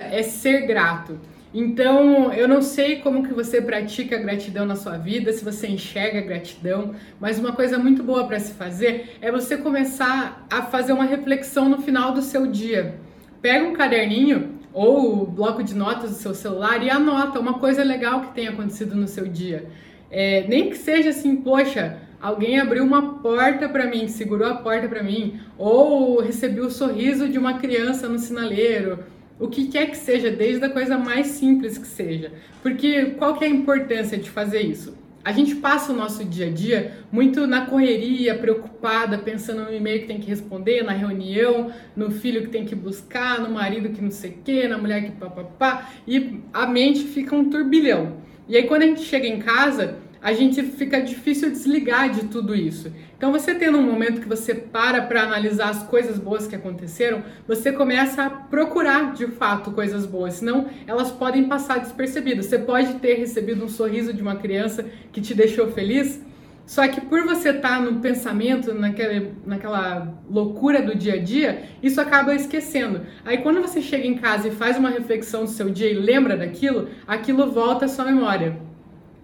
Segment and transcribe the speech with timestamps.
[0.00, 1.18] é ser grato.
[1.52, 6.20] Então, eu não sei como que você pratica gratidão na sua vida, se você enxerga
[6.20, 11.04] gratidão, mas uma coisa muito boa para se fazer é você começar a fazer uma
[11.04, 12.94] reflexão no final do seu dia.
[13.42, 17.82] Pega um caderninho ou o bloco de notas do seu celular e anota uma coisa
[17.82, 19.66] legal que tenha acontecido no seu dia.
[20.08, 24.88] É, nem que seja assim, poxa, alguém abriu uma porta para mim, segurou a porta
[24.88, 29.00] para mim, ou recebi o sorriso de uma criança no sinaleiro
[29.40, 32.30] o que quer que seja, desde a coisa mais simples que seja.
[32.62, 34.94] Porque qual que é a importância de fazer isso?
[35.24, 40.00] A gente passa o nosso dia a dia muito na correria, preocupada, pensando no e-mail
[40.00, 44.02] que tem que responder, na reunião, no filho que tem que buscar, no marido que
[44.02, 48.16] não sei o quê, na mulher que papapá, e a mente fica um turbilhão.
[48.48, 52.54] E aí quando a gente chega em casa, a gente fica difícil desligar de tudo
[52.54, 52.92] isso.
[53.16, 57.22] Então, você tendo um momento que você para para analisar as coisas boas que aconteceram,
[57.46, 62.46] você começa a procurar de fato coisas boas, senão elas podem passar despercebidas.
[62.46, 66.20] Você pode ter recebido um sorriso de uma criança que te deixou feliz,
[66.66, 71.64] só que por você estar tá no pensamento, naquela, naquela loucura do dia a dia,
[71.82, 73.00] isso acaba esquecendo.
[73.24, 76.36] Aí quando você chega em casa e faz uma reflexão do seu dia e lembra
[76.36, 78.69] daquilo, aquilo volta à sua memória.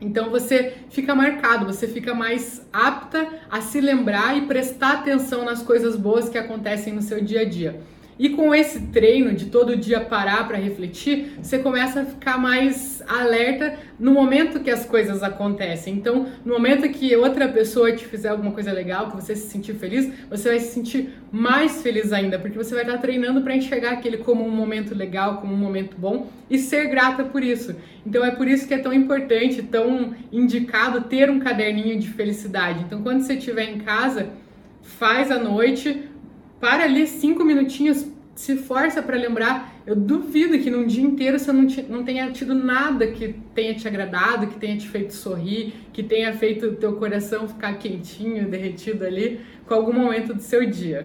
[0.00, 5.62] Então você fica marcado, você fica mais apta a se lembrar e prestar atenção nas
[5.62, 7.80] coisas boas que acontecem no seu dia a dia.
[8.18, 13.02] E com esse treino de todo dia parar para refletir, você começa a ficar mais
[13.06, 15.94] alerta no momento que as coisas acontecem.
[15.94, 19.74] Então, no momento que outra pessoa te fizer alguma coisa legal, que você se sentir
[19.74, 23.92] feliz, você vai se sentir mais feliz ainda, porque você vai estar treinando para enxergar
[23.92, 27.76] aquele como um momento legal, como um momento bom e ser grata por isso.
[28.06, 32.82] Então, é por isso que é tão importante, tão indicado ter um caderninho de felicidade.
[32.86, 34.30] Então, quando você estiver em casa,
[34.80, 36.04] faz à noite
[36.60, 39.74] para ali cinco minutinhos, se força para lembrar.
[39.86, 43.74] Eu duvido que num dia inteiro você não, te, não tenha tido nada que tenha
[43.74, 49.04] te agradado, que tenha te feito sorrir, que tenha feito teu coração ficar quentinho, derretido
[49.04, 51.04] ali com algum momento do seu dia.